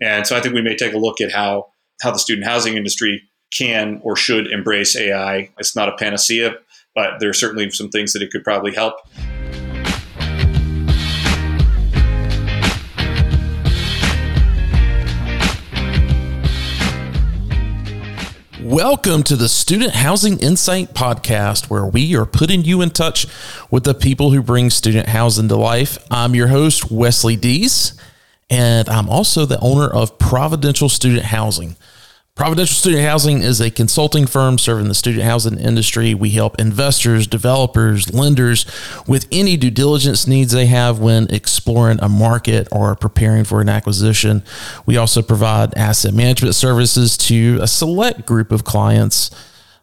[0.00, 2.76] And so I think we may take a look at how how the student housing
[2.76, 3.20] industry
[3.52, 5.50] can or should embrace AI.
[5.58, 6.54] It's not a panacea,
[6.94, 8.94] but there are certainly some things that it could probably help.
[18.62, 23.26] Welcome to the Student Housing Insight Podcast, where we are putting you in touch
[23.68, 25.98] with the people who bring student housing to life.
[26.08, 27.98] I'm your host, Wesley Dees,
[28.50, 31.76] and I'm also the owner of Providential Student Housing.
[32.38, 36.14] Providential Student Housing is a consulting firm serving the student housing industry.
[36.14, 38.64] We help investors, developers, lenders
[39.08, 43.68] with any due diligence needs they have when exploring a market or preparing for an
[43.68, 44.44] acquisition.
[44.86, 49.32] We also provide asset management services to a select group of clients.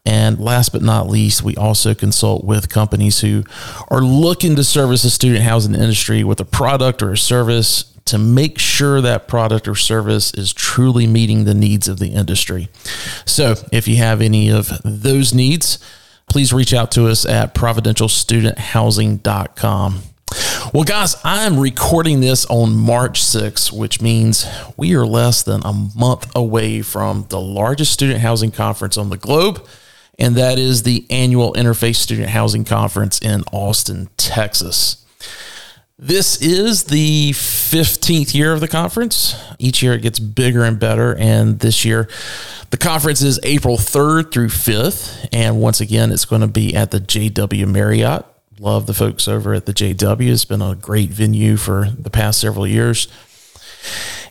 [0.06, 3.44] And last but not least, we also consult with companies who
[3.90, 8.18] are looking to service the student housing industry with a product or a service to
[8.18, 12.70] make sure that product or service is truly meeting the needs of the industry.
[13.26, 15.80] So, if you have any of those needs,
[16.30, 20.02] please reach out to us at providentialstudenthousing.com.
[20.74, 24.46] Well, guys, I'm recording this on March 6th, which means
[24.76, 29.18] we are less than a month away from the largest student housing conference on the
[29.18, 29.66] globe,
[30.18, 35.05] and that is the annual Interface Student Housing Conference in Austin, Texas.
[35.98, 39.34] This is the 15th year of the conference.
[39.58, 41.16] Each year it gets bigger and better.
[41.16, 42.10] And this year,
[42.70, 45.30] the conference is April 3rd through 5th.
[45.32, 48.26] And once again, it's going to be at the JW Marriott.
[48.60, 50.30] Love the folks over at the JW.
[50.30, 53.08] It's been a great venue for the past several years.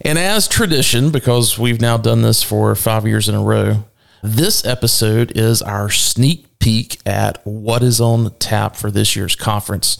[0.03, 3.85] And as tradition, because we've now done this for five years in a row,
[4.23, 9.97] this episode is our sneak peek at what is on tap for this year's conference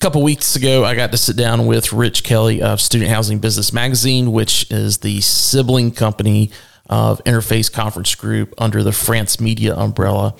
[0.00, 3.72] couple weeks ago, I got to sit down with Rich Kelly of Student Housing Business
[3.72, 6.50] Magazine, which is the sibling company
[6.90, 10.34] of Interface Conference Group under the France Media umbrella.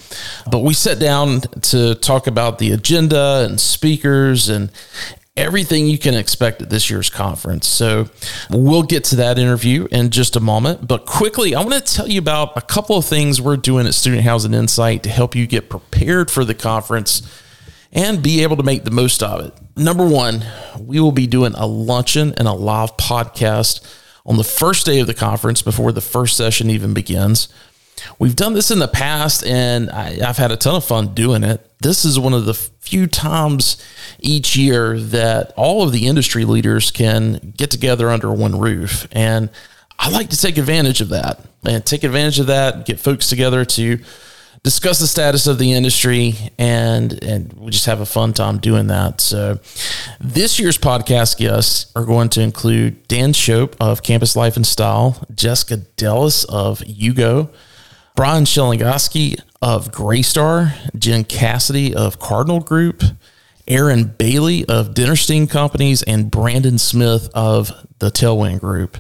[0.51, 4.71] But we sat down to talk about the agenda and speakers and
[5.37, 7.67] everything you can expect at this year's conference.
[7.67, 8.09] So
[8.51, 10.87] we'll get to that interview in just a moment.
[10.87, 13.95] But quickly, I want to tell you about a couple of things we're doing at
[13.95, 17.23] Student Housing Insight to help you get prepared for the conference
[17.95, 19.55] and be able to make the most of it.
[19.77, 20.45] Number one,
[20.79, 23.81] we will be doing a luncheon and a live podcast
[24.27, 27.49] on the first day of the conference before the first session even begins.
[28.19, 31.45] We've done this in the past and I, have had a ton of fun doing
[31.45, 31.71] it.
[31.81, 33.83] This is one of the few times
[34.19, 39.07] each year that all of the industry leaders can get together under one roof.
[39.13, 39.49] And
[39.99, 43.65] I like to take advantage of that and take advantage of that, get folks together
[43.65, 44.01] to
[44.65, 48.89] discuss the status of the industry and and we just have a fun time doing
[48.89, 49.21] that.
[49.21, 49.61] So
[50.19, 55.25] this year's podcast guests are going to include Dan Shope of Campus Life and Style,
[55.33, 57.51] Jessica Dellis of Yugo,
[58.17, 63.03] Brian Shelingoski of Greystar, Jen Cassidy of Cardinal Group,
[63.69, 68.99] Aaron Bailey of Dinerstein Companies, and Brandon Smith of the Tailwind Group.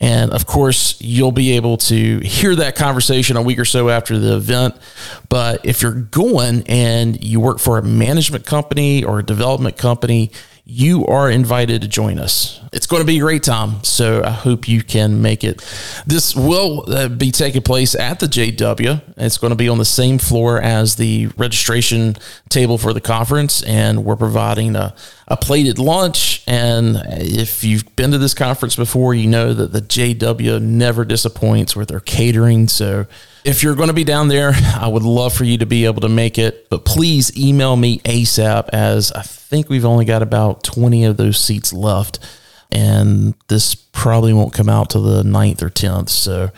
[0.00, 4.18] And of course, you'll be able to hear that conversation a week or so after
[4.18, 4.74] the event.
[5.28, 10.30] But if you're going and you work for a management company or a development company,
[10.70, 12.60] you are invited to join us.
[12.72, 13.82] It's going to be a great time.
[13.82, 15.58] So I hope you can make it.
[16.06, 19.02] This will uh, be taking place at the JW.
[19.16, 22.14] It's going to be on the same floor as the registration
[22.48, 23.64] table for the conference.
[23.64, 24.94] And we're providing a,
[25.26, 26.44] a plated lunch.
[26.46, 31.74] And if you've been to this conference before, you know that the JW never disappoints
[31.74, 32.68] with their catering.
[32.68, 33.06] So
[33.44, 36.02] if you're going to be down there, I would love for you to be able
[36.02, 40.62] to make it, but please email me ASAP as I think we've only got about
[40.64, 42.18] 20 of those seats left.
[42.72, 46.10] And this probably won't come out till the 9th or 10th.
[46.10, 46.50] So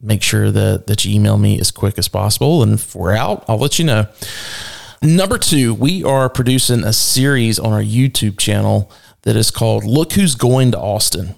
[0.00, 2.62] make sure that, that you email me as quick as possible.
[2.62, 4.06] And if we're out, I'll let you know.
[5.02, 8.90] Number two, we are producing a series on our YouTube channel
[9.22, 11.34] that is called Look Who's Going to Austin.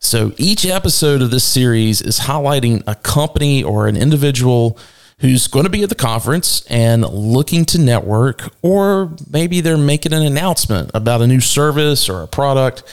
[0.00, 4.78] So each episode of this series is highlighting a company or an individual
[5.18, 10.12] who's going to be at the conference and looking to network, or maybe they're making
[10.12, 12.84] an announcement about a new service or a product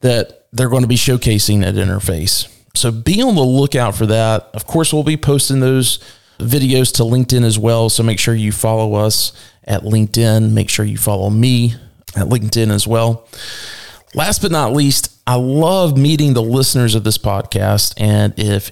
[0.00, 2.48] that they're going to be showcasing at Interface.
[2.74, 4.50] So be on the lookout for that.
[4.54, 6.00] Of course, we'll be posting those
[6.38, 7.88] videos to LinkedIn as well.
[7.88, 9.32] So make sure you follow us
[9.64, 10.50] at LinkedIn.
[10.50, 11.74] Make sure you follow me
[12.16, 13.28] at LinkedIn as well.
[14.14, 17.94] Last but not least, I love meeting the listeners of this podcast.
[17.96, 18.70] And if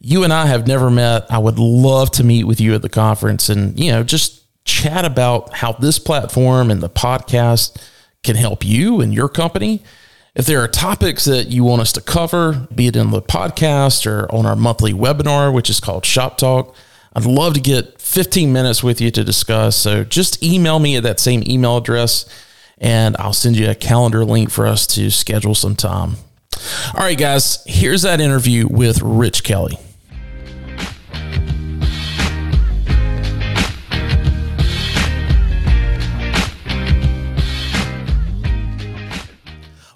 [0.00, 2.88] you and I have never met, I would love to meet with you at the
[2.88, 7.82] conference and, you know, just chat about how this platform and the podcast
[8.22, 9.82] can help you and your company,
[10.38, 14.06] If there are topics that you want us to cover, be it in the podcast
[14.06, 16.76] or on our monthly webinar, which is called Shop Talk,
[17.12, 19.74] I'd love to get 15 minutes with you to discuss.
[19.74, 22.24] So just email me at that same email address
[22.80, 26.16] and I'll send you a calendar link for us to schedule some time.
[26.94, 29.78] All right, guys, here's that interview with Rich Kelly.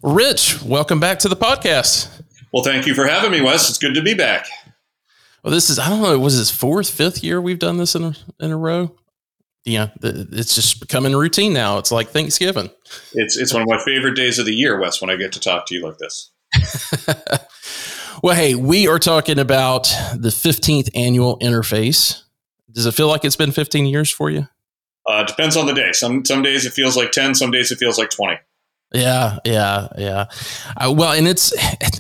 [0.03, 2.23] Rich, welcome back to the podcast.
[2.53, 3.69] Well, thank you for having me, Wes.
[3.71, 4.47] It's good to be back.
[5.43, 8.05] Well, this is, I don't know, was this fourth, fifth year we've done this in
[8.05, 8.97] a, in a row?
[9.65, 11.79] Yeah, it's just becoming routine now.
[11.79, 12.71] It's like Thanksgiving.
[13.13, 15.41] It's, it's one of my favorite days of the year, Wes, when I get to
[15.41, 16.33] talk to you like this.
[18.23, 19.85] well, hey, we are talking about
[20.17, 22.23] the 15th annual interface.
[22.73, 24.49] Does it feel like it's been 15 years for you?
[25.09, 25.93] Uh, depends on the day.
[25.93, 28.39] Some some days it feels like 10, some days it feels like 20.
[28.95, 30.27] Yeah, yeah, yeah.
[30.77, 31.51] Uh, well, and it's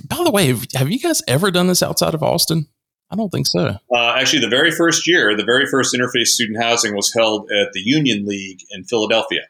[0.06, 2.68] by the way, have, have, you guys ever done this outside of Austin?
[3.12, 3.76] I don't think so.
[3.94, 7.72] Uh, actually, the very first year, the very first interface student housing was held at
[7.72, 9.42] the Union League in Philadelphia.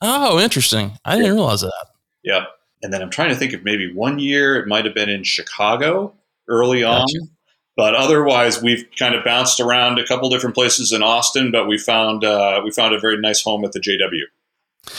[0.00, 0.92] Oh, interesting.
[1.04, 1.86] I didn't realize that.
[2.22, 2.46] Yeah.
[2.82, 5.22] And then I'm trying to think of maybe one year it might have been in
[5.22, 6.14] Chicago
[6.48, 7.02] early gotcha.
[7.02, 7.28] on.
[7.76, 11.76] But otherwise, we've kind of bounced around a couple different places in Austin, but we
[11.76, 14.92] found uh, we found a very nice home at the JW.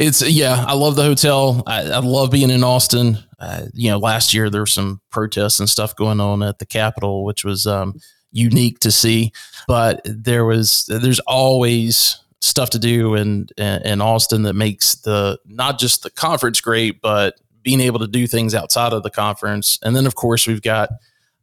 [0.00, 1.62] It's yeah, I love the hotel.
[1.66, 3.18] I, I love being in Austin.
[3.38, 6.64] Uh, you know, last year there were some protests and stuff going on at the
[6.64, 8.00] Capitol, which was um,
[8.32, 9.30] unique to see.
[9.68, 15.78] But there was there's always stuff to do in in Austin that makes the not
[15.78, 19.78] just the conference great, but being able to do things outside of the conference.
[19.82, 20.88] And then of course we've got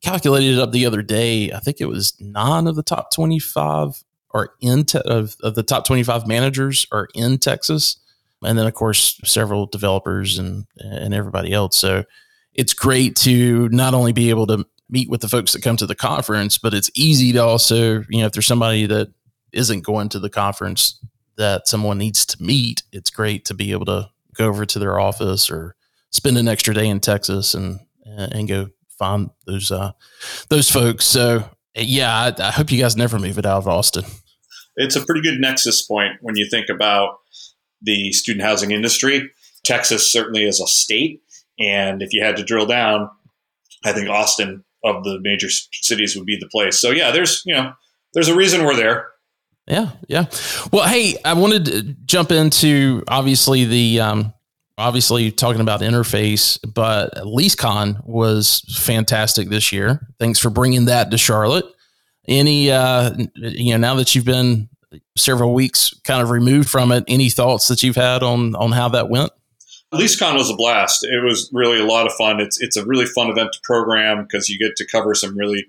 [0.02, 1.52] calculated it up the other day.
[1.52, 5.54] I think it was nine of the top twenty five are in te- of, of
[5.54, 7.98] the top twenty five managers are in Texas
[8.44, 11.78] and then of course several developers and and everybody else.
[11.78, 12.04] So
[12.54, 15.86] it's great to not only be able to meet with the folks that come to
[15.86, 19.12] the conference, but it's easy to also, you know, if there's somebody that
[19.52, 21.00] isn't going to the conference
[21.38, 25.00] that someone needs to meet, it's great to be able to go over to their
[25.00, 25.76] office or
[26.12, 29.92] spend an extra day in Texas and and go find those uh,
[30.50, 31.06] those folks.
[31.06, 34.06] So yeah, I, I hope you guys never move it out of Austin.
[34.76, 37.20] It's a pretty good nexus point when you think about
[37.82, 39.30] the student housing industry.
[39.64, 41.22] Texas certainly is a state.
[41.60, 43.10] And if you had to drill down,
[43.86, 46.80] I think Austin of the major cities would be the place.
[46.80, 47.74] So yeah, there's, you know,
[48.14, 49.08] there's a reason we're there.
[49.68, 49.92] Yeah.
[50.08, 50.26] Yeah.
[50.72, 54.34] Well, Hey, I wanted to jump into obviously the, um,
[54.78, 60.08] obviously talking about interface, but LeaseCon was fantastic this year.
[60.20, 61.66] Thanks for bringing that to Charlotte.
[62.28, 64.70] Any, uh, you know, now that you've been
[65.18, 67.04] several weeks kind of removed from it.
[67.08, 69.32] Any thoughts that you've had on on how that went?
[69.94, 71.04] LeaseCon was a blast.
[71.04, 72.40] It was really a lot of fun.
[72.42, 75.66] It's it's a really fun event to program because you get to cover some really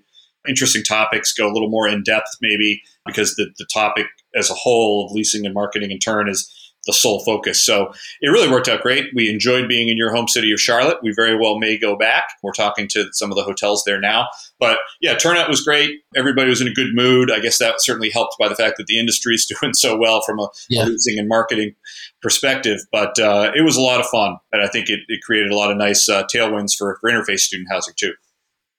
[0.49, 4.55] interesting topics, go a little more in depth maybe because the, the topic as a
[4.55, 6.53] whole of leasing and marketing in turn is
[6.89, 7.63] the sole focus.
[7.63, 7.93] So
[8.23, 9.11] it really worked out great.
[9.15, 10.97] We enjoyed being in your home city of Charlotte.
[11.03, 12.31] We very well may go back.
[12.43, 14.29] We're talking to some of the hotels there now.
[14.59, 16.01] But yeah, turnout was great.
[16.17, 17.31] Everybody was in a good mood.
[17.31, 20.23] I guess that certainly helped by the fact that the industry is doing so well
[20.25, 20.85] from a yeah.
[20.85, 21.75] leasing and marketing
[22.23, 22.81] perspective.
[22.91, 24.39] But uh, it was a lot of fun.
[24.51, 27.41] And I think it, it created a lot of nice uh, tailwinds for, for interface
[27.41, 28.15] student housing too.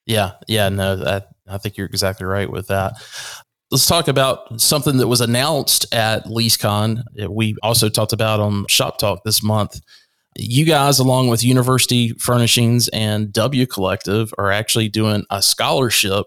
[0.04, 2.94] Yeah, yeah, no, I, I think you're exactly right with that
[3.70, 7.02] let's talk about something that was announced at LeaseCon.
[7.28, 9.80] We also talked about on Shop Talk this month.
[10.36, 16.26] You guys, along with University Furnishings and W Collective, are actually doing a scholarship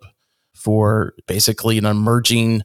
[0.55, 2.62] for basically an emerging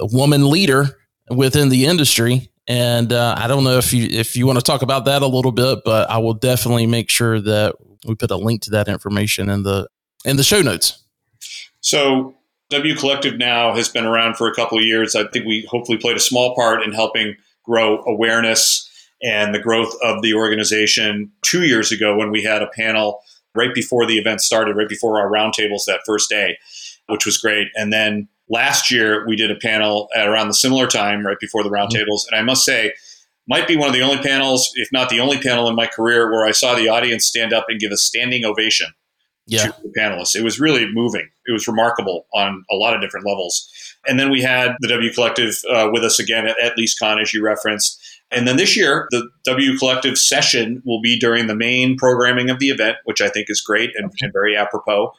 [0.00, 0.98] woman leader
[1.30, 2.50] within the industry.
[2.66, 5.26] And uh, I don't know if you if you want to talk about that a
[5.26, 8.88] little bit, but I will definitely make sure that we put a link to that
[8.88, 9.88] information in the
[10.24, 11.04] in the show notes.
[11.80, 12.34] So
[12.74, 15.14] W Collective now has been around for a couple of years.
[15.14, 18.90] I think we hopefully played a small part in helping grow awareness
[19.22, 23.20] and the growth of the organization two years ago when we had a panel
[23.54, 26.58] right before the event started, right before our roundtables that first day,
[27.06, 27.68] which was great.
[27.74, 31.62] And then last year we did a panel at around the similar time, right before
[31.62, 32.26] the roundtables.
[32.26, 32.34] Mm-hmm.
[32.34, 32.92] And I must say,
[33.46, 36.30] might be one of the only panels, if not the only panel in my career,
[36.32, 38.88] where I saw the audience stand up and give a standing ovation
[39.46, 39.66] yeah.
[39.66, 40.34] to the panelists.
[40.34, 41.28] It was really moving.
[41.46, 43.70] It was remarkable on a lot of different levels.
[44.06, 47.32] And then we had the W Collective uh, with us again at, at LeaseCon, as
[47.32, 48.00] you referenced.
[48.30, 52.58] And then this year, the W Collective session will be during the main programming of
[52.58, 55.12] the event, which I think is great and, and very apropos.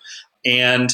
[0.45, 0.93] And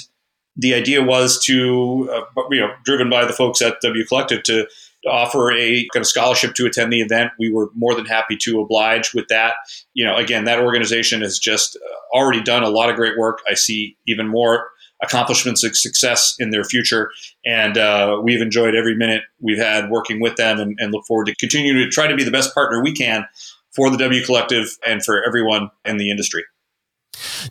[0.56, 4.68] the idea was to, uh, you know, driven by the folks at W Collective to
[5.10, 8.62] offer a kind of scholarship to attend the event, we were more than happy to
[8.62, 9.56] oblige with that.
[9.94, 13.40] You know, again, that organization has just uh, already done a lot of great work.
[13.50, 14.70] I see even more
[15.02, 17.12] accomplishments and success in their future.
[17.46, 21.26] And uh, we've enjoyed every minute we've had working with them and, and look forward
[21.26, 23.26] to continuing to try to be the best partner we can
[23.72, 26.44] for the W Collective and for everyone in the industry.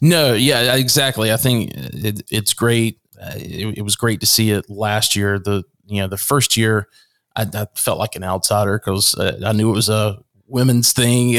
[0.01, 1.33] No, yeah, exactly.
[1.33, 2.99] I think it, it's great.
[3.21, 5.39] Uh, it, it, was great to see it last year.
[5.39, 6.89] The you know the first year,
[7.37, 11.31] I, I felt like an outsider because uh, I knew it was a women's thing.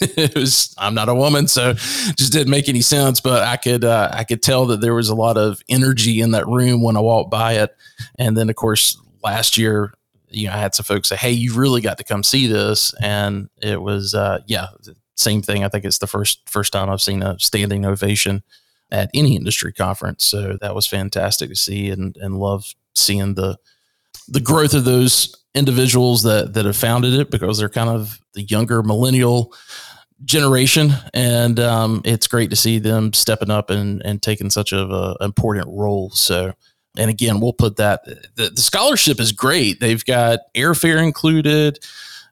[0.00, 3.20] it was I'm not a woman, so just didn't make any sense.
[3.20, 6.32] But I could uh, I could tell that there was a lot of energy in
[6.32, 7.74] that room when I walked by it.
[8.18, 9.94] And then of course last year,
[10.28, 12.92] you know, I had some folks say, "Hey, you really got to come see this,"
[13.00, 14.68] and it was uh, yeah,
[15.16, 15.64] same thing.
[15.64, 18.42] I think it's the first first time I've seen a standing ovation
[18.90, 20.24] at any industry conference.
[20.24, 23.58] So that was fantastic to see, and and love seeing the
[24.28, 28.42] the growth of those individuals that that have founded it because they're kind of the
[28.42, 29.52] younger millennial
[30.24, 34.80] generation, and um, it's great to see them stepping up and and taking such a,
[34.80, 36.10] a important role.
[36.10, 36.54] So.
[36.98, 39.80] And again, we'll put that the, the scholarship is great.
[39.80, 41.78] They've got airfare included,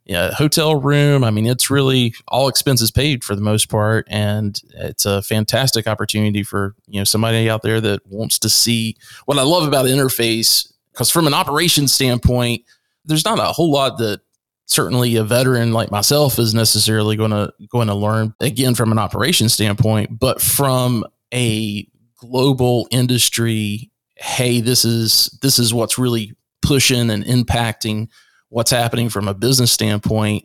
[0.05, 1.23] yeah, hotel room.
[1.23, 5.87] I mean, it's really all expenses paid for the most part, and it's a fantastic
[5.87, 8.97] opportunity for you know somebody out there that wants to see
[9.27, 10.71] what I love about interface.
[11.01, 12.63] Because from an operations standpoint,
[13.07, 14.21] there's not a whole lot that
[14.67, 18.99] certainly a veteran like myself is necessarily going to going to learn again from an
[18.99, 27.09] operations standpoint but from a global industry hey this is this is what's really pushing
[27.09, 28.07] and impacting
[28.51, 30.45] what's happening from a business standpoint.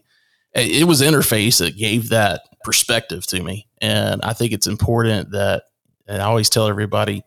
[0.53, 5.63] It was interface that gave that perspective to me and i think it's important that
[6.07, 7.23] and i always tell everybody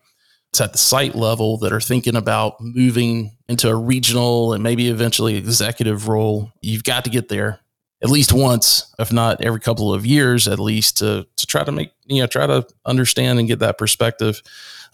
[0.51, 4.89] it's at the site level that are thinking about moving into a regional and maybe
[4.89, 7.61] eventually executive role, you've got to get there
[8.03, 11.73] at least once, if not every couple of years, at least to to try to
[11.73, 14.41] make you know try to understand and get that perspective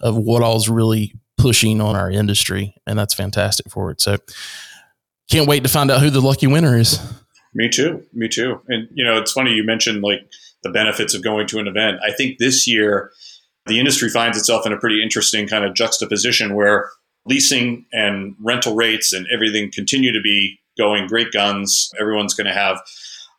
[0.01, 4.01] of what all's really pushing on our industry, and that's fantastic for it.
[4.01, 4.17] So,
[5.31, 6.99] can't wait to find out who the lucky winner is.
[7.55, 8.05] Me too.
[8.13, 8.61] Me too.
[8.69, 10.21] And you know, it's funny you mentioned like
[10.63, 11.99] the benefits of going to an event.
[12.03, 13.13] I think this year
[13.67, 16.91] the industry finds itself in a pretty interesting kind of juxtaposition where
[17.27, 21.91] leasing and rental rates and everything continue to be going great guns.
[21.99, 22.81] Everyone's going to have,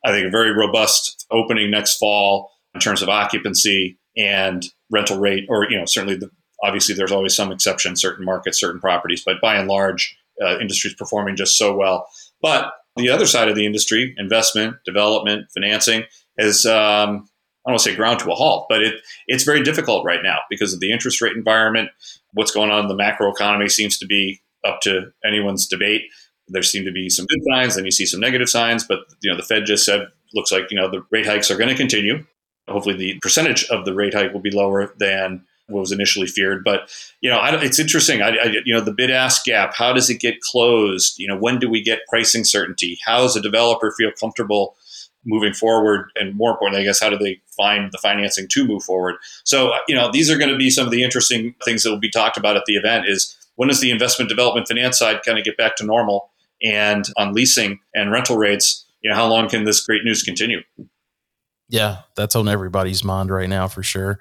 [0.03, 5.45] I think, a very robust opening next fall in terms of occupancy and rental rate,
[5.49, 6.29] or, you know, certainly the,
[6.63, 10.89] obviously there's always some exception, certain markets, certain properties, but by and large, uh, industry
[10.89, 12.07] is performing just so well.
[12.41, 16.03] But the other side of the industry, investment, development, financing,
[16.37, 17.27] is um,
[17.65, 20.21] I don't want to say ground to a halt, but it it's very difficult right
[20.21, 21.89] now because of the interest rate environment.
[22.33, 26.03] What's going on in the macro economy seems to be up to anyone's debate.
[26.47, 28.83] There seem to be some good signs, and you see some negative signs.
[28.83, 31.57] But you know, the Fed just said looks like you know the rate hikes are
[31.57, 32.23] going to continue.
[32.67, 36.63] Hopefully, the percentage of the rate hike will be lower than what was initially feared.
[36.63, 36.91] But
[37.21, 38.21] you know, I, it's interesting.
[38.21, 39.73] I, I, you know, the bid ask gap.
[39.73, 41.17] How does it get closed?
[41.17, 42.99] You know, when do we get pricing certainty?
[43.03, 44.75] How does a developer feel comfortable
[45.25, 48.83] moving forward and more importantly i guess how do they find the financing to move
[48.83, 49.15] forward.
[49.43, 51.89] So uh, you know these are going to be some of the interesting things that
[51.89, 55.21] will be talked about at the event is when does the investment development finance side
[55.25, 56.31] kind of get back to normal
[56.63, 60.61] and on leasing and rental rates you know how long can this great news continue?
[61.69, 64.19] Yeah that's on everybody's mind right now for sure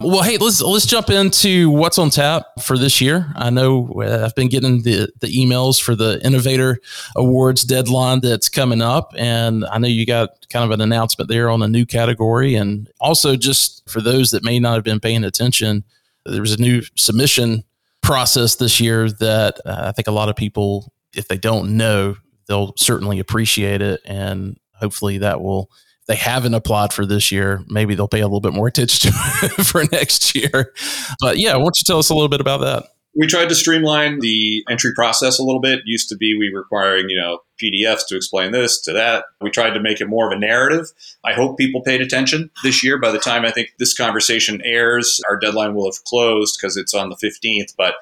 [0.00, 3.32] well, hey, let's let's jump into what's on tap for this year.
[3.34, 6.78] I know uh, I've been getting the the emails for the Innovator
[7.16, 11.50] Awards deadline that's coming up, and I know you got kind of an announcement there
[11.50, 15.24] on a new category, and also just for those that may not have been paying
[15.24, 15.84] attention,
[16.24, 17.64] there was a new submission
[18.02, 22.16] process this year that uh, I think a lot of people, if they don't know,
[22.46, 25.70] they'll certainly appreciate it, and hopefully that will
[26.08, 29.48] they haven't applied for this year, maybe they'll pay a little bit more attention to
[29.64, 30.72] for next year.
[31.20, 32.84] But yeah, why don't you tell us a little bit about that?
[33.14, 35.80] We tried to streamline the entry process a little bit.
[35.84, 39.24] Used to be we requiring, you know, PDFs to explain this to that.
[39.40, 40.86] We tried to make it more of a narrative.
[41.24, 42.98] I hope people paid attention this year.
[42.98, 46.94] By the time I think this conversation airs, our deadline will have closed because it's
[46.94, 47.74] on the 15th.
[47.76, 47.94] But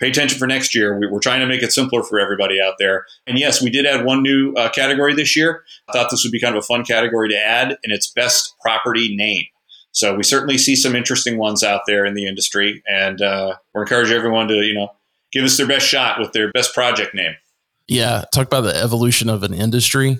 [0.00, 0.98] pay attention for next year.
[0.98, 3.04] We, are trying to make it simpler for everybody out there.
[3.26, 5.62] And yes, we did add one new uh, category this year.
[5.88, 8.54] I thought this would be kind of a fun category to add, and it's best
[8.60, 9.44] property name.
[9.92, 13.82] So we certainly see some interesting ones out there in the industry, and uh, we're
[13.82, 14.88] encouraging everyone to you know
[15.32, 17.34] give us their best shot with their best project name.
[17.88, 20.18] Yeah, talk about the evolution of an industry.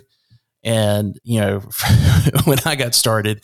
[0.62, 1.60] And, you know,
[2.44, 3.42] when I got started,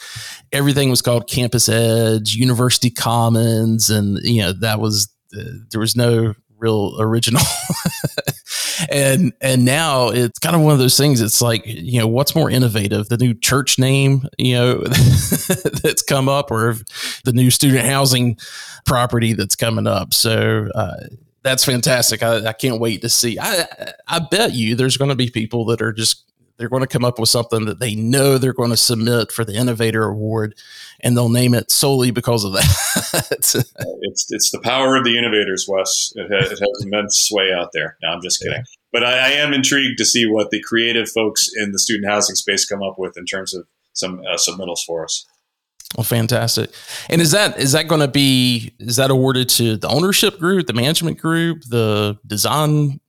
[0.52, 3.88] everything was called Campus Edge, University Commons.
[3.88, 7.42] And, you know, that was there was no real original.
[8.90, 11.20] and and now it's kind of one of those things.
[11.20, 14.78] It's like you know what's more innovative, the new church name you know
[15.82, 16.76] that's come up, or
[17.24, 18.38] the new student housing
[18.84, 20.14] property that's coming up.
[20.14, 20.68] So.
[20.74, 21.06] Uh,
[21.42, 22.24] that's fantastic.
[22.24, 23.38] I, I, can't wait to see.
[23.40, 23.66] I
[24.08, 26.25] I bet you there's going to be people that are just
[26.56, 29.44] they're going to come up with something that they know they're going to submit for
[29.44, 30.54] the innovator award,
[31.00, 33.24] and they'll name it solely because of that.
[34.02, 36.12] it's it's the power of the innovators, Wes.
[36.16, 37.96] It has, it has immense sway out there.
[38.02, 38.58] No, I'm just kidding.
[38.58, 38.64] Yeah.
[38.92, 42.34] But I, I, am intrigued to see what the creative folks in the student housing
[42.34, 45.26] space come up with in terms of some uh, submittals for us.
[45.96, 46.70] Well, fantastic.
[47.08, 50.66] And is that is that going to be is that awarded to the ownership group,
[50.66, 53.00] the management group, the design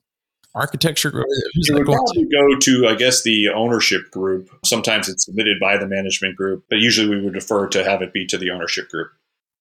[0.58, 1.26] architecture group?
[1.30, 4.50] It would probably go to, I guess, the ownership group.
[4.66, 8.14] Sometimes it's submitted by the management group, but usually we would defer to have it
[8.14, 9.12] be to the ownership group.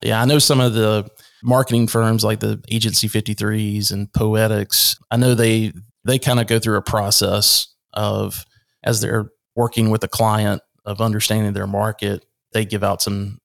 [0.01, 1.09] Yeah, I know some of the
[1.43, 4.95] marketing firms like the Agency 53s and Poetics.
[5.09, 5.73] I know they
[6.03, 8.45] they kind of go through a process of
[8.83, 13.39] as they're working with a client of understanding their market, they give out some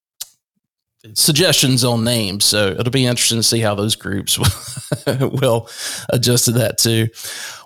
[1.14, 2.44] suggestions on names.
[2.44, 4.38] So it'll be interesting to see how those groups
[5.06, 5.68] will
[6.10, 7.08] adjust to that too.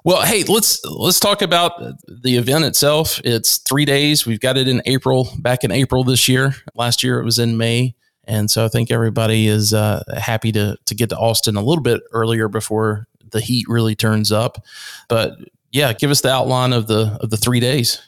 [0.04, 1.72] Well, hey, let's let's talk about
[2.06, 3.20] the event itself.
[3.24, 4.26] It's three days.
[4.26, 6.54] We've got it in April, back in April this year.
[6.74, 7.94] Last year it was in May.
[8.24, 11.82] And so I think everybody is uh, happy to to get to Austin a little
[11.82, 14.64] bit earlier before the heat really turns up.
[15.08, 15.38] But
[15.72, 18.00] yeah, give us the outline of the of the three days.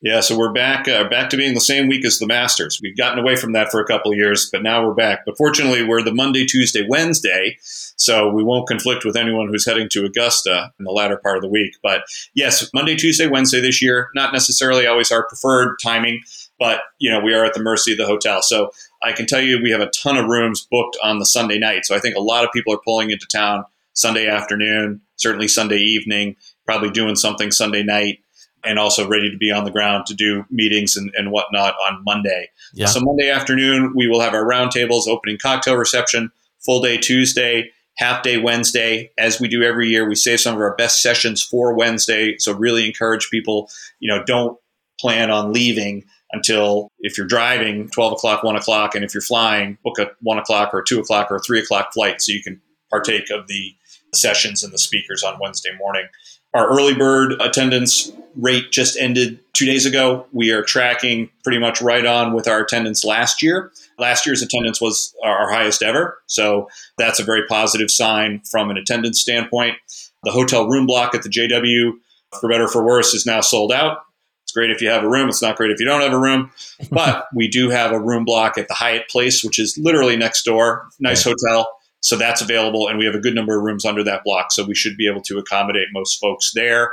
[0.00, 2.78] Yeah, so we're back uh, back to being the same week as the Masters.
[2.80, 5.24] We've gotten away from that for a couple of years, but now we're back.
[5.26, 9.88] But fortunately, we're the Monday, Tuesday, Wednesday, so we won't conflict with anyone who's heading
[9.88, 11.74] to Augusta in the latter part of the week.
[11.82, 12.02] But
[12.32, 16.20] yes, Monday, Tuesday, Wednesday this year, not necessarily always our preferred timing,
[16.60, 18.40] but you know we are at the mercy of the hotel.
[18.40, 18.70] So
[19.02, 21.86] I can tell you we have a ton of rooms booked on the Sunday night.
[21.86, 23.64] So I think a lot of people are pulling into town
[23.94, 28.20] Sunday afternoon, certainly Sunday evening, probably doing something Sunday night
[28.64, 32.02] and also ready to be on the ground to do meetings and, and whatnot on
[32.04, 32.50] Monday.
[32.72, 32.86] Yeah.
[32.86, 36.30] So Monday afternoon, we will have our roundtables, opening cocktail reception,
[36.64, 39.10] full day Tuesday, half day Wednesday.
[39.18, 42.36] As we do every year, we save some of our best sessions for Wednesday.
[42.38, 44.58] So really encourage people, you know, don't
[45.00, 49.78] plan on leaving until if you're driving 12 o'clock, 1 o'clock, and if you're flying,
[49.82, 52.42] book a 1 o'clock or a 2 o'clock or a 3 o'clock flight so you
[52.42, 53.74] can partake of the
[54.14, 56.06] sessions and the speakers on Wednesday morning.
[56.54, 60.26] Our early bird attendance rate just ended two days ago.
[60.32, 63.72] We are tracking pretty much right on with our attendance last year.
[63.98, 66.18] Last year's attendance was our highest ever.
[66.26, 69.76] So that's a very positive sign from an attendance standpoint.
[70.22, 71.92] The hotel room block at the JW,
[72.40, 73.98] for better for worse, is now sold out.
[74.44, 75.28] It's great if you have a room.
[75.28, 76.50] It's not great if you don't have a room.
[76.90, 80.44] But we do have a room block at the Hyatt Place, which is literally next
[80.44, 80.88] door.
[81.00, 81.68] Nice hotel.
[82.00, 84.52] So that's available, and we have a good number of rooms under that block.
[84.52, 86.92] So we should be able to accommodate most folks there.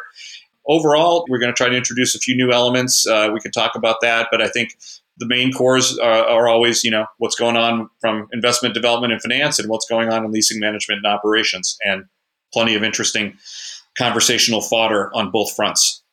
[0.68, 3.06] Overall, we're going to try to introduce a few new elements.
[3.06, 4.76] Uh, we can talk about that, but I think
[5.18, 9.22] the main cores are, are, always, you know, what's going on from investment development and
[9.22, 12.06] finance, and what's going on in leasing management and operations, and
[12.52, 13.38] plenty of interesting
[13.98, 16.04] conversational fodder on both fronts.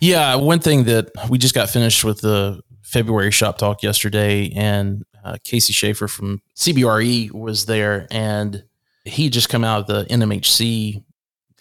[0.00, 5.02] Yeah, one thing that we just got finished with the February shop talk yesterday, and
[5.26, 8.62] uh, Casey Schaefer from CBRE was there, and
[9.04, 11.02] he just come out of the NMHC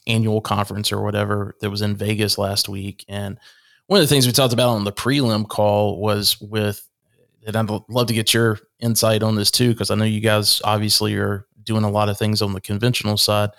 [0.06, 3.04] annual conference or whatever that was in Vegas last week.
[3.08, 3.40] And
[3.88, 6.88] one of the things we talked about on the prelim call was with,
[7.48, 10.62] and I'd love to get your insight on this too, because I know you guys
[10.64, 13.50] obviously are doing a lot of things on the conventional side,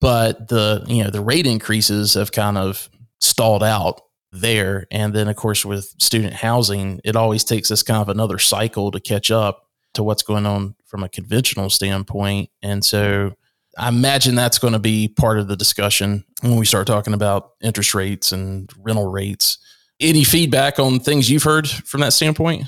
[0.00, 4.00] but the you know the rate increases have kind of stalled out
[4.32, 4.86] there.
[4.90, 8.90] And then, of course, with student housing, it always takes us kind of another cycle
[8.90, 12.50] to catch up to what's going on from a conventional standpoint.
[12.62, 13.34] And so
[13.78, 17.52] I imagine that's going to be part of the discussion when we start talking about
[17.62, 19.58] interest rates and rental rates.
[20.00, 22.64] Any feedback on things you've heard from that standpoint?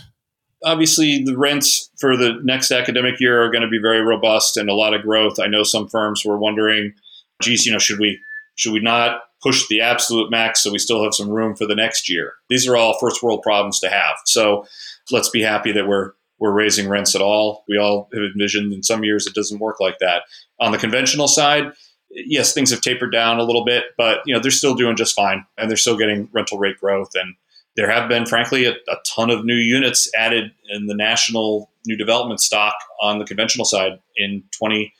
[0.64, 4.70] Obviously, the rents for the next academic year are going to be very robust and
[4.70, 5.38] a lot of growth.
[5.38, 6.94] I know some firms were wondering,
[7.42, 8.18] geez, you know, should we
[8.54, 11.74] should we not push the absolute max so we still have some room for the
[11.74, 12.34] next year?
[12.48, 14.16] These are all first world problems to have.
[14.24, 14.66] So
[15.10, 17.64] let's be happy that we're we're raising rents at all.
[17.68, 20.22] We all have envisioned in some years it doesn't work like that.
[20.60, 21.72] On the conventional side,
[22.10, 25.14] yes, things have tapered down a little bit, but you know they're still doing just
[25.14, 27.10] fine, and they're still getting rental rate growth.
[27.14, 27.34] And
[27.76, 31.96] there have been, frankly, a, a ton of new units added in the national new
[31.96, 34.90] development stock on the conventional side in 20-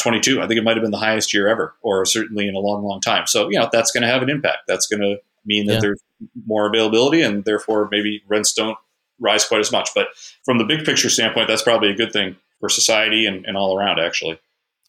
[0.00, 0.40] 22.
[0.40, 2.84] I think it might have been the highest year ever, or certainly in a long,
[2.84, 3.26] long time.
[3.26, 4.64] So, you know, that's going to have an impact.
[4.68, 5.80] That's going to mean that yeah.
[5.80, 6.02] there's
[6.44, 8.76] more availability and therefore maybe rents don't
[9.18, 9.90] rise quite as much.
[9.94, 10.08] But
[10.44, 13.76] from the big picture standpoint, that's probably a good thing for society and, and all
[13.76, 14.38] around, actually.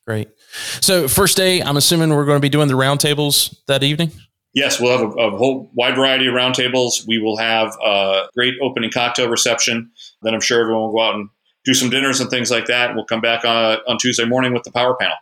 [0.06, 0.30] Great.
[0.82, 4.12] So first day, I'm assuming we're going to be doing the roundtables that evening.
[4.54, 7.06] Yes, we'll have a, a, whole wide variety of roundtables.
[7.06, 9.92] We will have a great opening cocktail reception.
[10.22, 11.30] Then I'm sure everyone will go out and
[11.68, 12.96] do some dinners and things like that.
[12.96, 15.18] We'll come back on, on Tuesday morning with the power panel.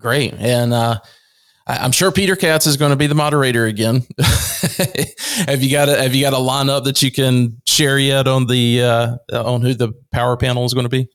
[0.00, 0.32] Great.
[0.32, 0.98] And uh,
[1.66, 4.06] I'm sure Peter Katz is going to be the moderator again.
[5.46, 8.46] have you got a have you got a lineup that you can share yet on
[8.46, 11.06] the uh, on who the power panel is going to be?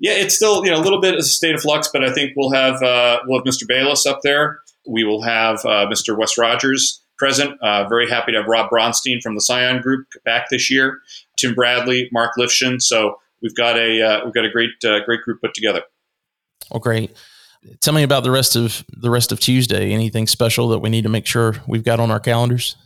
[0.00, 2.10] Yeah, it's still you know a little bit of a state of flux, but I
[2.10, 3.68] think we'll have uh, we'll have Mr.
[3.68, 4.60] Bayless up there.
[4.86, 6.16] We will have uh, Mr.
[6.16, 7.60] Wes Rogers present.
[7.60, 11.00] Uh, very happy to have Rob Bronstein from the Scion Group back this year.
[11.36, 12.80] Tim Bradley, Mark Lifshin.
[12.80, 15.82] So we've got a uh, we've got a great uh, great group put together.
[16.70, 17.16] Oh, great!
[17.80, 19.92] Tell me about the rest of the rest of Tuesday.
[19.92, 22.76] Anything special that we need to make sure we've got on our calendars?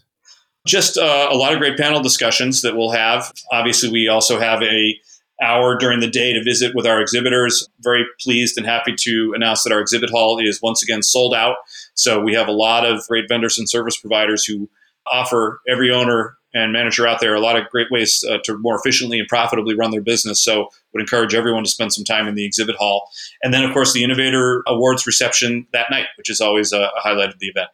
[0.67, 3.33] Just uh, a lot of great panel discussions that we'll have.
[3.51, 4.95] Obviously, we also have a
[5.43, 7.69] hour during the day to visit with our exhibitors.
[7.81, 11.57] Very pleased and happy to announce that our exhibit hall is once again sold out.
[11.95, 14.71] So we have a lot of great vendors and service providers who
[15.11, 18.77] offer every owner and manager out there a lot of great ways uh, to more
[18.77, 20.43] efficiently and profitably run their business.
[20.43, 23.11] So would encourage everyone to spend some time in the exhibit hall.
[23.43, 27.31] And then, of course, the Innovator Awards reception that night, which is always a, highlight
[27.31, 27.69] of the event.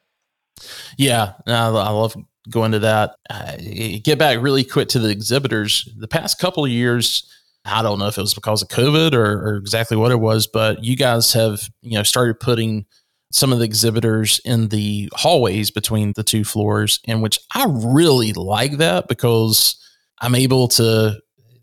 [0.97, 2.17] Yeah, I love
[2.51, 3.17] going to that.
[4.03, 5.89] Get back really quick to the exhibitors.
[5.97, 7.31] The past couple of years,
[7.65, 10.47] I don't know if it was because of COVID or, or exactly what it was,
[10.47, 12.87] but you guys have you know started putting
[13.31, 18.33] some of the exhibitors in the hallways between the two floors, and which I really
[18.33, 19.77] like that because
[20.21, 21.21] I'm able to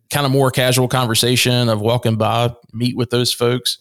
[0.09, 3.77] kind of more casual conversation of walking by, meet with those folks.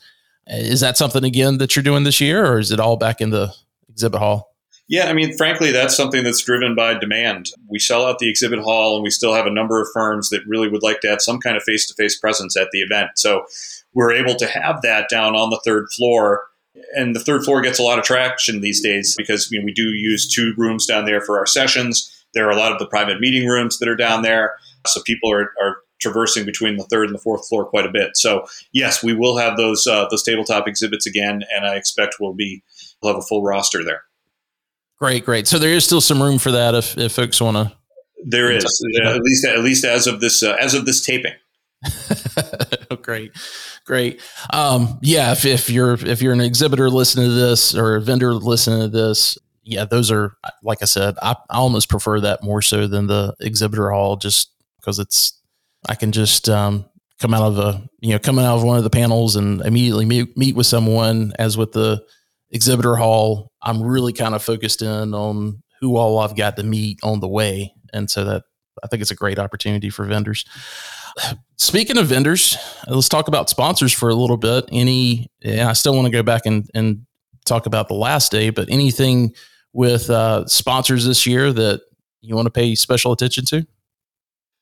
[0.51, 3.21] Uh, is that something again that you're doing this year, or is it all back
[3.21, 3.55] in the
[3.89, 4.55] exhibit hall?
[4.87, 7.51] Yeah, I mean, frankly, that's something that's driven by demand.
[7.69, 10.47] We sell out the exhibit hall, and we still have a number of firms that
[10.47, 13.11] really would like to have some kind of face to face presence at the event.
[13.17, 13.45] So
[13.95, 16.45] we're able to have that down on the third floor.
[16.97, 20.33] And the third floor gets a lot of traction these days because we do use
[20.33, 22.11] two rooms down there for our sessions.
[22.35, 24.57] There are a lot of the private meeting rooms that are down there.
[24.87, 28.17] So people are, are traversing between the third and the fourth floor quite a bit.
[28.17, 32.35] So yes, we will have those uh, those tabletop exhibits again, and I expect we'll
[32.35, 32.63] be
[33.03, 34.03] we'll have a full roster there.
[34.99, 35.47] Great, great.
[35.47, 37.77] So there is still some room for that if, if folks want to.
[38.27, 38.65] There is
[39.05, 41.35] at least at least as of this uh, as of this taping.
[43.03, 43.33] great,
[43.85, 44.21] great.
[44.53, 48.35] Um, yeah, if, if you're if you're an exhibitor listening to this or a vendor
[48.35, 52.63] listening to this, yeah, those are like I said, I, I almost prefer that more
[52.63, 55.41] so than the exhibitor hall, just because it's
[55.89, 56.87] I can just um,
[57.21, 60.07] come out of a you know coming out of one of the panels and immediately
[60.07, 62.05] meet, meet with someone as with the
[62.51, 67.01] exhibitor hall, I'm really kind of focused in on who all I've got to meet
[67.03, 67.75] on the way.
[67.93, 68.45] And so that
[68.83, 70.45] I think it's a great opportunity for vendors.
[71.57, 74.65] Speaking of vendors, let's talk about sponsors for a little bit.
[74.71, 77.07] Any, I still want to go back and, and
[77.45, 79.35] talk about the last day, but anything
[79.73, 81.83] with uh, sponsors this year that
[82.21, 83.67] you want to pay special attention to?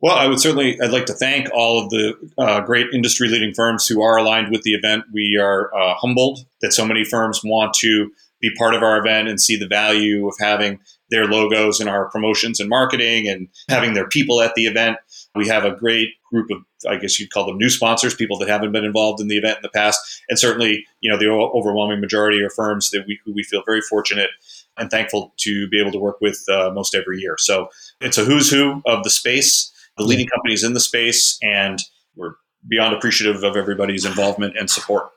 [0.01, 0.81] Well, I would certainly.
[0.81, 4.51] I'd like to thank all of the uh, great industry leading firms who are aligned
[4.51, 5.05] with the event.
[5.13, 8.11] We are uh, humbled that so many firms want to
[8.41, 12.11] be part of our event and see the value of having their logos in our
[12.11, 14.97] promotions and marketing and having their people at the event.
[15.35, 18.49] We have a great group of, I guess you'd call them new sponsors, people that
[18.49, 22.01] haven't been involved in the event in the past, and certainly, you know, the overwhelming
[22.01, 24.31] majority are firms that we who we feel very fortunate
[24.77, 27.37] and thankful to be able to work with uh, most every year.
[27.39, 27.69] So
[28.01, 31.79] it's a who's who of the space the leading companies in the space, and
[32.17, 32.35] we're
[32.69, 35.11] beyond appreciative of everybody's involvement and support.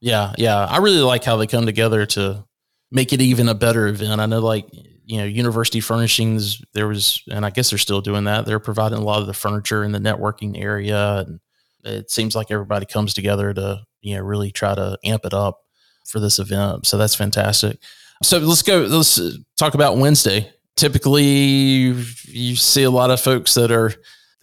[0.00, 2.44] Yeah, yeah, I really like how they come together to
[2.90, 4.20] make it even a better event.
[4.20, 4.66] I know, like
[5.10, 8.46] you know, University Furnishings, there was, and I guess they're still doing that.
[8.46, 11.40] They're providing a lot of the furniture in the networking area, and
[11.84, 15.60] it seems like everybody comes together to you know really try to amp it up
[16.06, 16.86] for this event.
[16.86, 17.78] So that's fantastic.
[18.22, 18.80] So let's go.
[18.80, 19.20] Let's
[19.56, 23.92] talk about Wednesday typically you see a lot of folks that are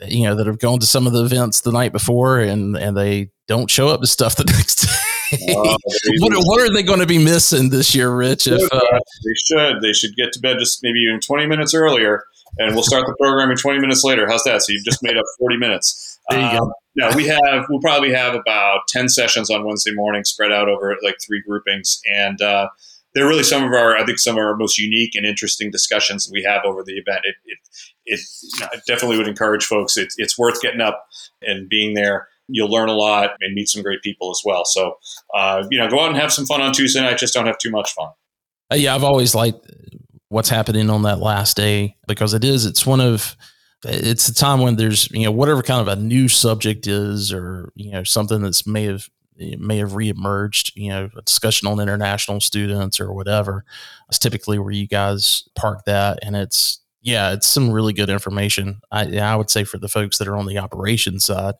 [0.07, 2.95] you know that have gone to some of the events the night before and and
[2.95, 5.06] they don't show up to stuff the next day.
[5.33, 5.37] Uh,
[6.19, 8.47] what, what, are they going to be missing this year, Rich?
[8.47, 12.23] If uh, they should, they should get to bed just maybe even twenty minutes earlier,
[12.57, 14.27] and we'll start the programming twenty minutes later.
[14.27, 14.61] How's that?
[14.61, 16.19] So you've just made up forty minutes.
[16.29, 16.73] There you um, go.
[16.95, 17.65] Yeah, we have.
[17.69, 22.01] We'll probably have about ten sessions on Wednesday morning, spread out over like three groupings,
[22.11, 22.69] and uh,
[23.13, 26.25] they're really some of our, I think, some of our most unique and interesting discussions
[26.25, 27.21] that we have over the event.
[27.23, 27.57] It, it,
[28.05, 29.97] it you know, I definitely would encourage folks.
[29.97, 31.07] It, it's worth getting up
[31.41, 32.27] and being there.
[32.47, 34.63] You'll learn a lot and meet some great people as well.
[34.65, 34.97] So,
[35.35, 37.17] uh, you know, go out and have some fun on Tuesday night.
[37.17, 38.09] Just don't have too much fun.
[38.71, 39.69] Uh, yeah, I've always liked
[40.29, 42.65] what's happening on that last day because it is.
[42.65, 43.35] It's one of
[43.85, 47.71] it's a time when there's you know whatever kind of a new subject is or
[47.75, 49.07] you know something that's may have
[49.37, 53.65] may have reemerged, you know, a discussion on international students or whatever.
[54.09, 56.19] It's typically where you guys park that.
[56.21, 58.81] And it's, yeah, it's some really good information.
[58.91, 61.55] I, I would say for the folks that are on the operations side,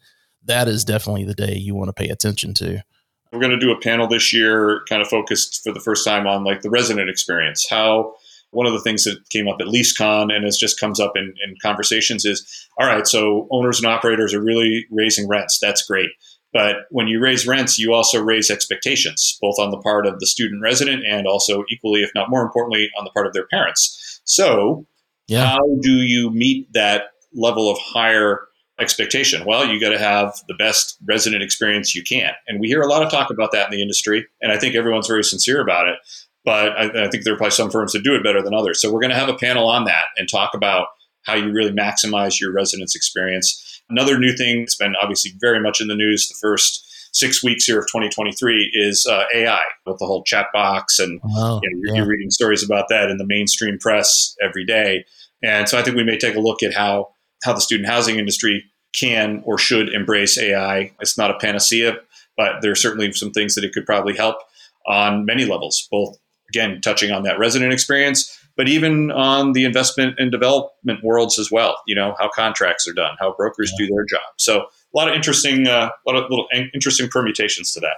[0.47, 2.83] that is definitely the day you want to pay attention to.
[3.31, 6.27] We're going to do a panel this year, kind of focused for the first time
[6.27, 7.67] on like the resident experience.
[7.69, 8.15] How
[8.51, 11.33] one of the things that came up at LeaseCon and has just comes up in,
[11.45, 15.59] in conversations is, all right, so owners and operators are really raising rents.
[15.61, 16.09] That's great.
[16.53, 20.27] But when you raise rents, you also raise expectations, both on the part of the
[20.27, 24.21] student resident and also equally, if not more importantly, on the part of their parents.
[24.23, 24.87] So,
[25.27, 25.45] yeah.
[25.45, 28.47] how do you meet that level of higher
[28.79, 29.45] expectation?
[29.45, 32.31] Well, you got to have the best resident experience you can.
[32.47, 34.25] And we hear a lot of talk about that in the industry.
[34.41, 35.97] And I think everyone's very sincere about it.
[36.45, 38.81] But I, I think there are probably some firms that do it better than others.
[38.81, 40.87] So we're going to have a panel on that and talk about
[41.23, 43.81] how you really maximize your residents' experience.
[43.89, 47.65] Another new thing that's been obviously very much in the news the first six weeks
[47.65, 50.99] here of 2023 is uh, AI with the whole chat box.
[50.99, 52.01] And oh, you know, you're, yeah.
[52.01, 55.03] you're reading stories about that in the mainstream press every day.
[55.43, 57.09] And so I think we may take a look at how
[57.47, 60.91] how the student housing industry can or should embrace AI.
[60.99, 61.97] It's not a panacea,
[62.35, 64.37] but there are certainly some things that it could probably help
[64.85, 66.17] on many levels, both
[66.49, 71.51] again touching on that resident experience, but even on the investment and development worlds as
[71.51, 71.77] well.
[71.87, 73.85] You know how contracts are done, how brokers yeah.
[73.85, 74.27] do their job.
[74.37, 77.97] So a lot of interesting, uh, a lot of little interesting permutations to that.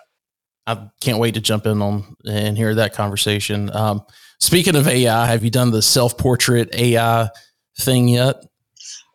[0.68, 3.76] I can't wait to jump in on and hear that conversation.
[3.76, 4.04] Um,
[4.40, 7.30] speaking of AI, have you done the self portrait AI
[7.80, 8.44] thing yet?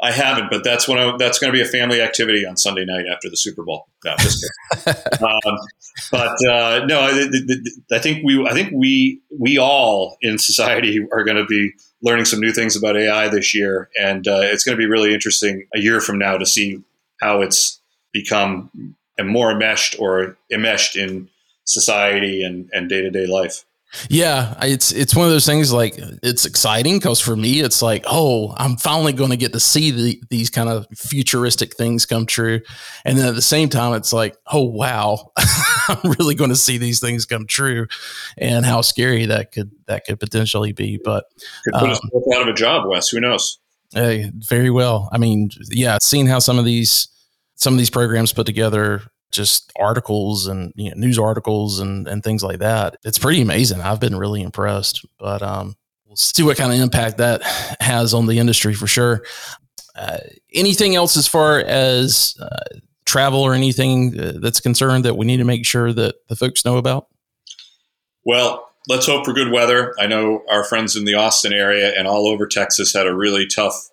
[0.04, 2.84] I haven't, but that's when I, that's going to be a family activity on Sunday
[2.84, 3.88] night after the Super Bowl.
[4.04, 4.12] No,
[4.86, 5.58] um,
[6.10, 7.26] but uh, no, I,
[7.90, 12.26] I, think we I think we we all in society are going to be learning
[12.26, 15.66] some new things about AI this year, and uh, it's going to be really interesting
[15.74, 16.82] a year from now to see
[17.22, 17.80] how it's
[18.12, 21.30] become more enmeshed or enmeshed in
[21.64, 23.64] society and and day to day life.
[24.08, 28.04] Yeah, it's it's one of those things like it's exciting because for me it's like
[28.06, 32.26] oh I'm finally going to get to see the, these kind of futuristic things come
[32.26, 32.60] true,
[33.04, 35.32] and then at the same time it's like oh wow
[35.88, 37.86] I'm really going to see these things come true,
[38.38, 40.98] and how scary that could that could potentially be.
[41.02, 41.24] But
[41.64, 43.08] could put um, us both out of a job, Wes.
[43.08, 43.58] Who knows?
[43.92, 45.08] Hey, very well.
[45.12, 47.08] I mean, yeah, seeing how some of these
[47.56, 49.02] some of these programs put together
[49.34, 52.96] just articles and you know, news articles and, and things like that.
[53.04, 53.80] It's pretty amazing.
[53.80, 55.74] I've been really impressed, but um,
[56.06, 57.42] we'll see what kind of impact that
[57.80, 59.22] has on the industry for sure.
[59.94, 60.18] Uh,
[60.52, 65.36] anything else as far as uh, travel or anything uh, that's concerned that we need
[65.38, 67.08] to make sure that the folks know about?
[68.24, 69.94] Well, let's hope for good weather.
[69.98, 73.46] I know our friends in the Austin area and all over Texas had a really
[73.46, 73.90] tough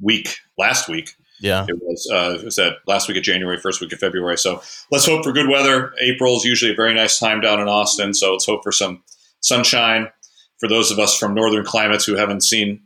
[0.00, 2.08] week last week yeah, it was.
[2.12, 4.36] Uh, it was that last week of January, first week of February.
[4.38, 5.92] So let's hope for good weather.
[6.00, 9.02] April is usually a very nice time down in Austin, so let's hope for some
[9.40, 10.08] sunshine.
[10.58, 12.82] For those of us from northern climates who haven't seen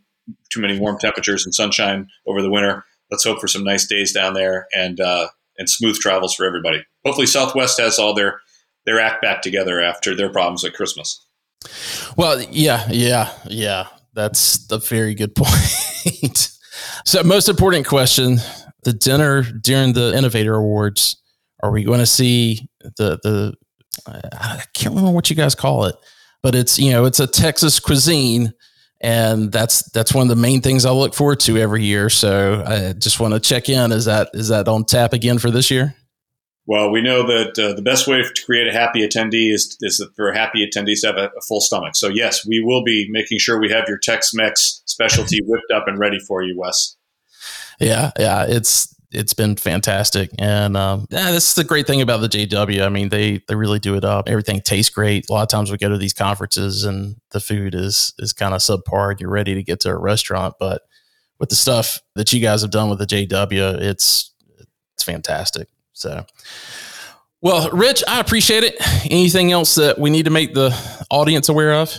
[0.52, 4.12] too many warm temperatures and sunshine over the winter, let's hope for some nice days
[4.12, 6.84] down there and uh, and smooth travels for everybody.
[7.04, 8.40] Hopefully, Southwest has all their
[8.86, 11.24] their act back together after their problems at Christmas.
[12.16, 13.88] Well, yeah, yeah, yeah.
[14.12, 16.53] That's a very good point.
[17.04, 18.38] So, most important question:
[18.84, 21.16] the dinner during the Innovator Awards.
[21.62, 23.54] Are we going to see the the?
[24.06, 25.96] I can't remember what you guys call it,
[26.42, 28.52] but it's you know it's a Texas cuisine,
[29.00, 32.10] and that's that's one of the main things I look forward to every year.
[32.10, 33.92] So I just want to check in.
[33.92, 35.94] Is that is that on tap again for this year?
[36.66, 40.02] Well, we know that uh, the best way to create a happy attendee is, is
[40.16, 41.94] for happy attendees to have a, a, full stomach.
[41.94, 45.88] So, yes, we will be making sure we have your Tex Mex specialty whipped up
[45.88, 46.96] and ready for you, Wes.
[47.80, 52.20] Yeah, yeah, it's it's been fantastic, and um, yeah, this is the great thing about
[52.20, 52.84] the JW.
[52.84, 54.28] I mean, they they really do it up.
[54.28, 55.28] Everything tastes great.
[55.28, 58.54] A lot of times we go to these conferences and the food is is kind
[58.54, 59.18] of subpar.
[59.20, 60.82] You're ready to get to a restaurant, but
[61.38, 64.32] with the stuff that you guys have done with the JW, it's
[64.94, 65.68] it's fantastic.
[65.92, 66.24] So,
[67.40, 68.76] well, Rich, I appreciate it.
[69.10, 70.70] Anything else that we need to make the
[71.10, 71.98] audience aware of?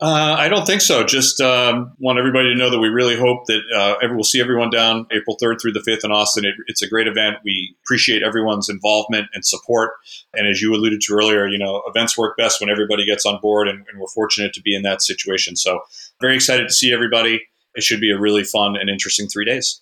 [0.00, 1.02] Uh, I don't think so.
[1.02, 4.70] Just um, want everybody to know that we really hope that uh, we'll see everyone
[4.70, 6.44] down April 3rd through the 5th in Austin.
[6.44, 7.38] It, it's a great event.
[7.44, 9.94] We appreciate everyone's involvement and support.
[10.34, 13.40] And as you alluded to earlier, you know, events work best when everybody gets on
[13.40, 15.56] board, and, and we're fortunate to be in that situation.
[15.56, 15.80] So,
[16.20, 17.40] very excited to see everybody.
[17.74, 19.80] It should be a really fun and interesting three days.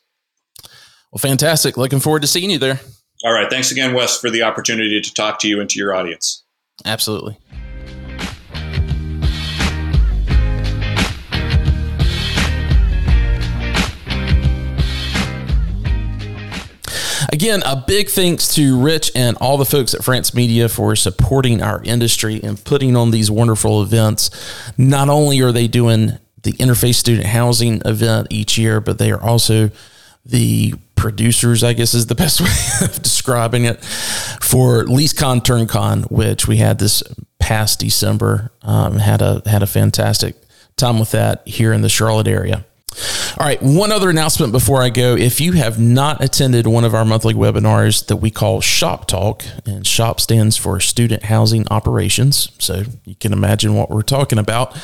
[1.12, 1.76] Well, fantastic.
[1.76, 2.81] Looking forward to seeing you there.
[3.24, 3.50] All right.
[3.50, 6.42] Thanks again, Wes, for the opportunity to talk to you and to your audience.
[6.85, 7.38] Absolutely.
[17.37, 21.61] Again, a big thanks to Rich and all the folks at France Media for supporting
[21.61, 24.31] our industry and putting on these wonderful events.
[24.79, 26.12] Not only are they doing
[26.44, 29.70] the Interface Student Housing event each year, but they are also
[30.25, 36.49] the producers, I guess is the best way of describing it, for LeaseCon TurnCon, which
[36.49, 37.03] we had this
[37.38, 38.51] past December.
[38.62, 40.37] Um, had a had a fantastic
[40.77, 42.64] time with that here in the Charlotte area.
[43.38, 45.14] All right, one other announcement before I go.
[45.14, 49.44] If you have not attended one of our monthly webinars that we call Shop Talk,
[49.66, 54.75] and SHOP stands for Student Housing Operations, so you can imagine what we're talking about.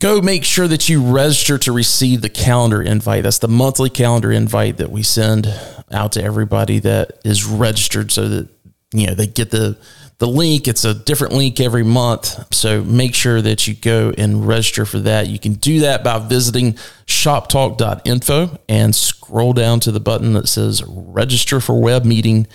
[0.00, 3.24] Go make sure that you register to receive the calendar invite.
[3.24, 5.46] That's the monthly calendar invite that we send
[5.92, 8.48] out to everybody that is registered so that
[8.94, 9.76] you know they get the
[10.20, 10.68] the link.
[10.68, 12.54] It's a different link every month.
[12.54, 15.28] So make sure that you go and register for that.
[15.28, 16.74] You can do that by visiting
[17.06, 22.46] shoptalk.info and scroll down to the button that says register for web meeting.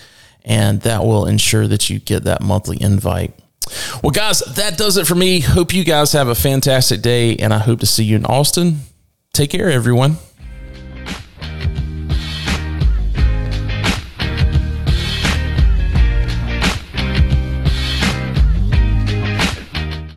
[0.46, 3.34] And that will ensure that you get that monthly invite.
[4.04, 5.40] Well, guys, that does it for me.
[5.40, 8.82] Hope you guys have a fantastic day, and I hope to see you in Austin.
[9.34, 10.18] Take care, everyone.